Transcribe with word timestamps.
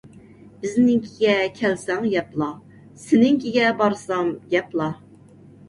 بىزنىڭكىگە 0.61 1.35
كەلسەڭ 1.59 2.09
يەپلا، 2.15 2.49
سېنىڭكىگە 3.05 3.71
بارسام 3.85 4.35
گەپلا. 4.57 4.93